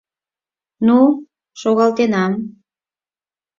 —Ну, 0.87 0.99
шогалтенам... 1.61 2.33